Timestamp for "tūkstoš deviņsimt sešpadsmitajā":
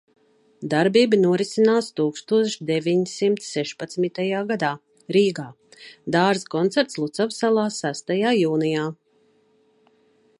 1.99-4.39